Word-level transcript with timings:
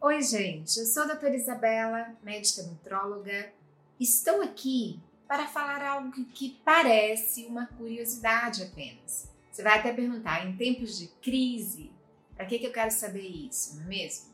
Oi, 0.00 0.22
gente, 0.22 0.78
eu 0.78 0.86
sou 0.86 1.02
a 1.02 1.06
doutora 1.06 1.34
Isabela, 1.34 2.16
médica 2.22 2.62
nutróloga. 2.62 3.52
Estou 3.98 4.42
aqui 4.42 5.02
para 5.26 5.48
falar 5.48 5.82
algo 5.82 6.24
que 6.26 6.56
parece 6.64 7.46
uma 7.46 7.66
curiosidade 7.66 8.62
apenas. 8.62 9.28
Você 9.50 9.60
vai 9.60 9.76
até 9.76 9.92
perguntar, 9.92 10.46
em 10.46 10.56
tempos 10.56 10.96
de 10.96 11.08
crise, 11.20 11.90
para 12.36 12.46
que, 12.46 12.60
que 12.60 12.66
eu 12.66 12.72
quero 12.72 12.92
saber 12.92 13.26
isso, 13.26 13.74
não 13.74 13.82
é 13.82 13.86
mesmo? 13.86 14.32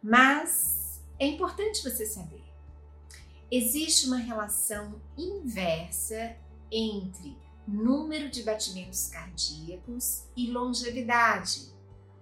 Mas 0.00 1.02
é 1.18 1.26
importante 1.26 1.82
você 1.82 2.06
saber. 2.06 2.44
Existe 3.50 4.06
uma 4.06 4.18
relação 4.18 5.02
inversa 5.18 6.36
entre 6.70 7.36
número 7.66 8.30
de 8.30 8.44
batimentos 8.44 9.08
cardíacos 9.08 10.26
e 10.36 10.48
longevidade. 10.48 11.72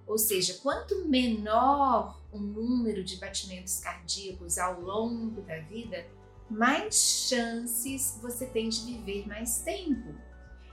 Ou 0.09 0.17
seja, 0.17 0.55
quanto 0.63 1.07
menor 1.07 2.19
o 2.33 2.39
número 2.39 3.05
de 3.05 3.17
batimentos 3.17 3.79
cardíacos 3.79 4.59
ao 4.59 4.81
longo 4.81 5.43
da 5.43 5.61
vida, 5.61 6.07
mais 6.51 7.29
chances 7.29 8.19
você 8.23 8.47
tem 8.47 8.71
de 8.71 8.81
viver 8.81 9.29
mais 9.29 9.61
tempo. 9.61 10.15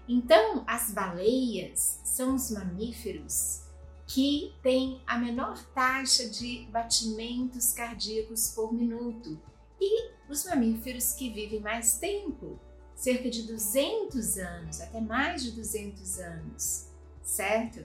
Então, 0.08 0.64
as 0.66 0.92
baleias 0.92 2.00
são 2.06 2.36
os 2.36 2.50
mamíferos 2.50 3.64
que 4.08 4.54
têm 4.62 5.02
a 5.06 5.18
menor 5.18 5.62
taxa 5.74 6.30
de 6.30 6.68
batimentos 6.72 7.74
cardíacos 7.74 8.50
por 8.52 8.72
minuto 8.72 9.38
e 9.82 10.12
os 10.30 10.46
mamíferos 10.46 11.14
que 11.14 11.30
vivem 11.30 11.60
mais 11.60 11.98
tempo, 11.98 12.60
cerca 12.96 13.30
de 13.30 13.44
200 13.44 14.38
anos, 14.38 14.80
até 14.80 15.02
mais 15.02 15.44
de 15.44 15.52
200 15.52 16.20
anos, 16.20 16.88
certo? 17.22 17.84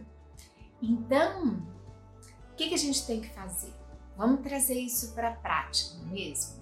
Então, 0.83 1.63
o 2.53 2.55
que, 2.57 2.69
que 2.69 2.75
a 2.75 2.79
gente 2.79 3.07
tem 3.07 3.21
que 3.21 3.29
fazer? 3.31 3.73
Vamos 4.17 4.43
trazer 4.43 4.79
isso 4.79 5.13
para 5.15 5.31
a 5.31 5.37
prática, 5.37 5.95
não 5.99 6.11
é 6.11 6.13
mesmo? 6.13 6.61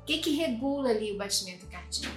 O 0.00 0.04
que, 0.04 0.18
que 0.18 0.36
regula 0.36 0.90
ali 0.90 1.12
o 1.12 1.18
batimento 1.18 1.66
cardíaco? 1.66 2.16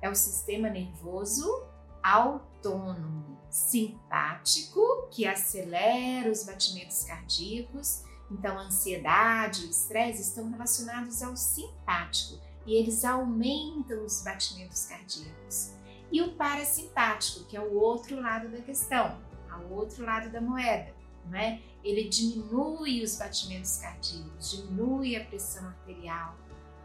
É 0.00 0.08
o 0.08 0.14
sistema 0.14 0.68
nervoso 0.68 1.66
autônomo, 2.02 3.36
simpático, 3.50 5.08
que 5.10 5.26
acelera 5.26 6.30
os 6.30 6.44
batimentos 6.44 7.02
cardíacos. 7.02 8.04
Então, 8.30 8.56
a 8.56 8.62
ansiedade 8.62 9.62
e 9.62 9.66
o 9.66 9.70
estresse 9.70 10.22
estão 10.22 10.48
relacionados 10.48 11.20
ao 11.20 11.36
simpático 11.36 12.40
e 12.64 12.74
eles 12.74 13.04
aumentam 13.04 14.04
os 14.04 14.22
batimentos 14.22 14.84
cardíacos. 14.86 15.72
E 16.12 16.22
o 16.22 16.36
parasimpático, 16.36 17.44
que 17.46 17.56
é 17.56 17.60
o 17.60 17.74
outro 17.74 18.20
lado 18.20 18.48
da 18.48 18.58
questão, 18.58 19.18
ao 19.56 19.70
outro 19.70 20.04
lado 20.04 20.30
da 20.30 20.40
moeda, 20.40 20.94
né? 21.26 21.60
Ele 21.82 22.08
diminui 22.08 23.02
os 23.02 23.16
batimentos 23.16 23.78
cardíacos, 23.78 24.50
diminui 24.50 25.16
a 25.16 25.24
pressão 25.24 25.66
arterial. 25.66 26.36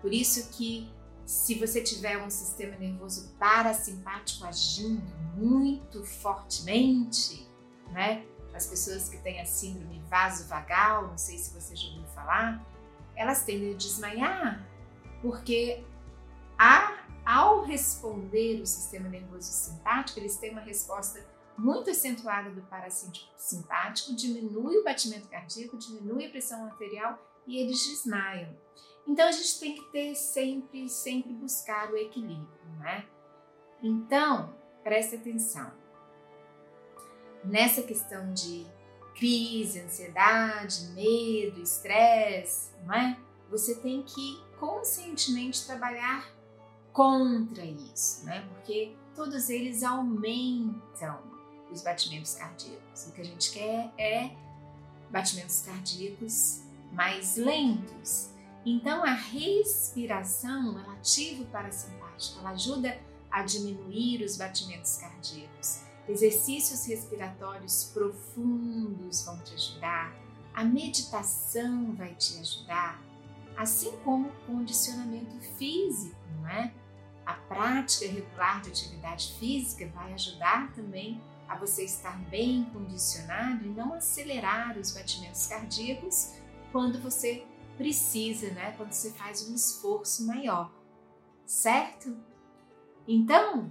Por 0.01 0.13
isso 0.13 0.49
que 0.55 0.91
se 1.25 1.55
você 1.55 1.81
tiver 1.81 2.17
um 2.17 2.29
sistema 2.29 2.75
nervoso 2.75 3.29
parasimpático 3.39 4.45
agindo 4.45 5.01
muito 5.35 6.03
fortemente, 6.03 7.47
né? 7.91 8.25
As 8.53 8.67
pessoas 8.67 9.07
que 9.07 9.17
têm 9.17 9.39
a 9.39 9.45
síndrome 9.45 10.01
vasovagal, 10.09 11.07
não 11.07 11.17
sei 11.17 11.37
se 11.37 11.53
você 11.53 11.75
já 11.75 11.87
ouviu 11.89 12.05
falar, 12.07 12.65
elas 13.15 13.43
tendem 13.43 13.73
a 13.73 13.77
desmaiar, 13.77 14.67
porque 15.21 15.85
a, 16.57 16.97
ao 17.25 17.63
responder 17.63 18.61
o 18.61 18.65
sistema 18.65 19.07
nervoso 19.07 19.51
simpático, 19.51 20.19
eles 20.19 20.37
têm 20.37 20.51
uma 20.51 20.61
resposta 20.61 21.25
muito 21.61 21.91
acentuada 21.91 22.49
do 22.49 22.63
parasimpático, 22.63 24.15
diminui 24.15 24.77
o 24.77 24.83
batimento 24.83 25.27
cardíaco, 25.27 25.77
diminui 25.77 26.25
a 26.25 26.29
pressão 26.29 26.65
arterial 26.65 27.19
e 27.45 27.57
eles 27.57 27.87
desmaiam. 27.87 28.57
Então 29.07 29.27
a 29.27 29.31
gente 29.31 29.59
tem 29.59 29.75
que 29.75 29.83
ter 29.91 30.15
sempre, 30.15 30.89
sempre 30.89 31.31
buscar 31.33 31.91
o 31.91 31.97
equilíbrio, 31.97 32.47
né? 32.79 33.05
Então, 33.83 34.55
preste 34.83 35.15
atenção. 35.15 35.71
Nessa 37.43 37.83
questão 37.83 38.33
de 38.33 38.65
crise, 39.15 39.81
ansiedade, 39.81 40.87
medo, 40.93 41.61
estresse, 41.61 42.71
não 42.83 42.93
é? 42.93 43.19
Você 43.51 43.75
tem 43.75 44.01
que 44.01 44.43
conscientemente 44.59 45.65
trabalhar 45.65 46.27
contra 46.91 47.63
isso, 47.63 48.25
né? 48.25 48.47
Porque 48.49 48.95
todos 49.15 49.49
eles 49.49 49.83
aumentam 49.83 51.40
os 51.71 51.81
batimentos 51.81 52.35
cardíacos. 52.35 53.07
O 53.07 53.11
que 53.11 53.21
a 53.21 53.25
gente 53.25 53.51
quer 53.51 53.91
é 53.97 54.31
batimentos 55.09 55.61
cardíacos 55.61 56.61
mais 56.91 57.35
lentos. 57.37 58.29
Então 58.65 59.03
a 59.03 59.13
respiração 59.13 60.79
ela 60.79 60.93
ativa 60.93 61.43
o 61.43 61.47
parasimpático, 61.47 62.39
ela 62.39 62.51
ajuda 62.51 62.99
a 63.29 63.43
diminuir 63.43 64.23
os 64.23 64.37
batimentos 64.37 64.97
cardíacos. 64.97 65.81
Exercícios 66.07 66.85
respiratórios 66.85 67.91
profundos 67.93 69.23
vão 69.23 69.37
te 69.39 69.53
ajudar, 69.53 70.13
a 70.53 70.63
meditação 70.63 71.93
vai 71.95 72.13
te 72.15 72.37
ajudar, 72.39 73.01
assim 73.55 73.91
como 74.03 74.27
o 74.27 74.45
condicionamento 74.45 75.39
físico, 75.57 76.15
não 76.35 76.49
é? 76.49 76.73
A 77.25 77.33
prática 77.33 78.11
regular 78.11 78.61
de 78.61 78.69
atividade 78.69 79.33
física 79.39 79.87
vai 79.95 80.13
ajudar 80.13 80.73
também 80.73 81.21
a 81.51 81.57
você 81.57 81.83
estar 81.83 82.17
bem 82.29 82.63
condicionado 82.71 83.65
e 83.65 83.69
não 83.69 83.93
acelerar 83.93 84.77
os 84.77 84.91
batimentos 84.91 85.47
cardíacos 85.47 86.35
quando 86.71 86.97
você 86.99 87.45
precisa, 87.77 88.51
né? 88.51 88.73
Quando 88.77 88.93
você 88.93 89.11
faz 89.11 89.49
um 89.49 89.53
esforço 89.53 90.25
maior, 90.25 90.73
certo? 91.45 92.15
Então, 93.05 93.69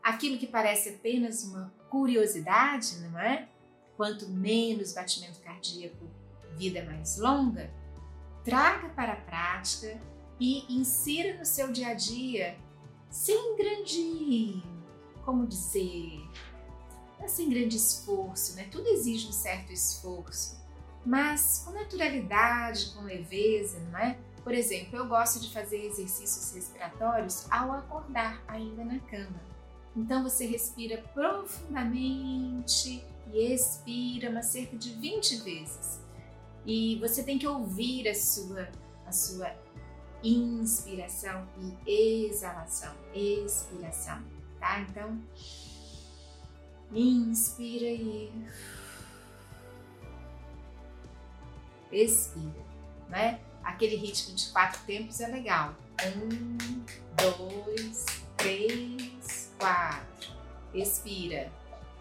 aquilo 0.00 0.38
que 0.38 0.46
parece 0.46 0.90
apenas 0.90 1.42
uma 1.42 1.74
curiosidade, 1.90 2.98
não 3.00 3.18
é? 3.18 3.48
Quanto 3.96 4.28
menos 4.28 4.92
batimento 4.92 5.40
cardíaco, 5.40 6.08
vida 6.56 6.84
mais 6.84 7.18
longa, 7.18 7.74
traga 8.44 8.88
para 8.90 9.14
a 9.14 9.20
prática 9.20 10.00
e 10.38 10.72
insira 10.72 11.36
no 11.38 11.44
seu 11.44 11.72
dia 11.72 11.88
a 11.88 11.94
dia 11.94 12.56
sem 13.10 13.56
grande, 13.56 14.62
como 15.24 15.44
dizer, 15.44 16.20
sem 17.28 17.48
grande 17.48 17.76
esforço, 17.76 18.54
né? 18.56 18.68
Tudo 18.70 18.88
exige 18.88 19.28
um 19.28 19.32
certo 19.32 19.72
esforço, 19.72 20.56
mas 21.04 21.62
com 21.64 21.72
naturalidade, 21.72 22.92
com 22.94 23.02
leveza, 23.02 23.78
não 23.90 23.98
é? 23.98 24.18
Por 24.42 24.54
exemplo, 24.54 24.96
eu 24.96 25.06
gosto 25.06 25.40
de 25.40 25.52
fazer 25.52 25.84
exercícios 25.84 26.52
respiratórios 26.52 27.50
ao 27.50 27.72
acordar 27.72 28.42
ainda 28.46 28.84
na 28.84 28.98
cama. 29.00 29.40
Então 29.96 30.22
você 30.22 30.46
respira 30.46 30.98
profundamente 31.14 33.04
e 33.32 33.52
expira 33.52 34.30
uma 34.30 34.42
cerca 34.42 34.76
de 34.76 34.90
20 34.90 35.36
vezes. 35.38 36.00
E 36.64 36.98
você 37.00 37.22
tem 37.22 37.38
que 37.38 37.46
ouvir 37.46 38.08
a 38.08 38.14
sua 38.14 38.68
a 39.06 39.12
sua 39.12 39.52
inspiração 40.22 41.46
e 41.86 42.26
exalação, 42.26 42.92
expiração, 43.14 44.22
tá? 44.58 44.80
Então, 44.80 45.20
inspira 46.92 47.86
e 47.86 48.30
expira, 51.90 52.64
né? 53.08 53.40
Aquele 53.62 53.96
ritmo 53.96 54.34
de 54.34 54.48
quatro 54.50 54.80
tempos 54.86 55.20
é 55.20 55.26
legal. 55.26 55.74
Um, 56.04 56.84
dois, 57.16 58.04
três, 58.36 59.52
quatro. 59.58 60.32
Expira. 60.72 61.50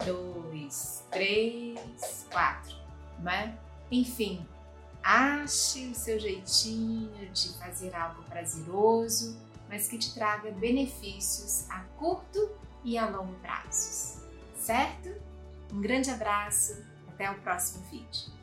Dois, 0.06 1.04
três, 1.10 2.28
quatro. 2.30 2.76
Né? 3.20 3.58
Enfim, 3.90 4.46
ache 5.02 5.88
o 5.88 5.96
seu 5.96 6.20
jeitinho 6.20 7.30
de 7.32 7.58
fazer 7.58 7.96
algo 7.96 8.22
prazeroso, 8.24 9.38
mas 9.70 9.88
que 9.88 9.98
te 9.98 10.14
traga 10.14 10.52
benefícios 10.52 11.70
a 11.70 11.80
curto 11.98 12.52
e 12.84 12.98
a 12.98 13.10
longo 13.10 13.34
prazos. 13.36 14.25
Certo? 14.66 15.14
Um 15.72 15.80
grande 15.80 16.10
abraço, 16.10 16.84
até 17.08 17.30
o 17.30 17.36
próximo 17.36 17.86
vídeo. 17.92 18.34